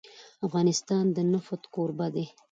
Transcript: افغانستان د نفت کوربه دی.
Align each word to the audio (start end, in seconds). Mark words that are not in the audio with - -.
افغانستان 0.47 1.05
د 1.15 1.17
نفت 1.33 1.61
کوربه 1.73 2.07
دی. 2.15 2.25